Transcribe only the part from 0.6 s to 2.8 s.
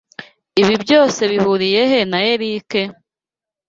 Ibi byose bihuriye he na Eric?